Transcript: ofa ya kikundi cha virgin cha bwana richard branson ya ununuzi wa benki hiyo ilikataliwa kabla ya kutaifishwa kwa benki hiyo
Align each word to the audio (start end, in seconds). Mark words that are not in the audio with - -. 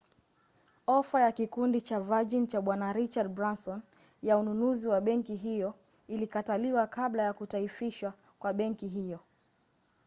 ofa 0.87 1.21
ya 1.21 1.31
kikundi 1.31 1.81
cha 1.81 1.99
virgin 1.99 2.47
cha 2.47 2.61
bwana 2.61 2.93
richard 2.93 3.29
branson 3.33 3.81
ya 4.21 4.37
ununuzi 4.37 4.89
wa 4.89 5.01
benki 5.01 5.35
hiyo 5.35 5.75
ilikataliwa 6.07 6.87
kabla 6.87 7.23
ya 7.23 7.33
kutaifishwa 7.33 8.13
kwa 8.39 8.53
benki 8.53 8.87
hiyo 8.87 9.19